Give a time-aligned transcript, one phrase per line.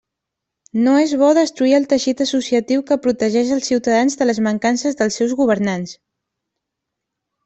[0.85, 5.19] No és bo destruir el teixit associatiu que protegeix els ciutadans de les mancances dels
[5.21, 5.93] seus governants.